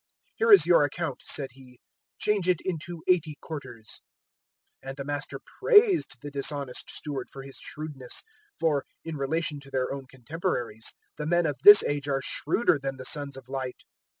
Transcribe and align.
"`Here 0.41 0.51
is 0.51 0.65
your 0.65 0.83
account,' 0.83 1.21
said 1.27 1.49
he: 1.51 1.79
`change 2.19 2.47
it 2.47 2.57
into 2.65 3.03
eighty 3.07 3.35
quarters.' 3.39 4.01
016:008 4.83 4.89
"And 4.89 4.97
the 4.97 5.03
master 5.03 5.39
praised 5.59 6.21
the 6.23 6.31
dishonest 6.31 6.89
steward 6.89 7.29
for 7.31 7.43
his 7.43 7.59
shrewdness; 7.61 8.23
for, 8.59 8.83
in 9.05 9.15
relation 9.15 9.59
to 9.59 9.69
their 9.69 9.93
own 9.93 10.07
contemporaries, 10.09 10.93
the 11.19 11.27
men 11.27 11.45
of 11.45 11.59
this 11.63 11.83
age 11.83 12.07
are 12.07 12.23
shrewder 12.23 12.79
than 12.81 12.97
the 12.97 13.05
sons 13.05 13.37
of 13.37 13.47
Light. 13.47 13.83